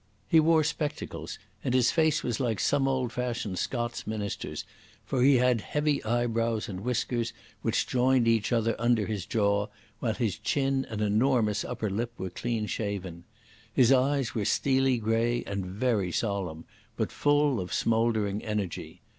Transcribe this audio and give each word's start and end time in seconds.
He 0.27 0.39
wore 0.39 0.63
spectacles, 0.63 1.37
and 1.63 1.75
his 1.75 1.91
face 1.91 2.23
was 2.23 2.39
like 2.39 2.59
some 2.59 2.87
old 2.87 3.11
fashioned 3.13 3.59
Scots 3.59 4.07
minister's, 4.07 4.65
for 5.05 5.21
he 5.21 5.35
had 5.35 5.61
heavy 5.61 6.03
eyebrows 6.03 6.67
and 6.67 6.79
whiskers 6.79 7.33
which 7.61 7.85
joined 7.85 8.27
each 8.27 8.51
other 8.51 8.75
under 8.79 9.05
his 9.05 9.27
jaw, 9.27 9.67
while 9.99 10.15
his 10.15 10.39
chin 10.39 10.87
and 10.89 11.01
enormous 11.01 11.63
upper 11.63 11.87
lip 11.91 12.13
were 12.17 12.31
clean 12.31 12.65
shaven. 12.65 13.25
His 13.71 13.91
eyes 13.91 14.33
were 14.33 14.43
steely 14.45 14.97
grey 14.97 15.43
and 15.43 15.67
very 15.67 16.11
solemn, 16.11 16.65
but 16.97 17.11
full 17.11 17.59
of 17.59 17.71
smouldering 17.71 18.43
energy. 18.43 19.03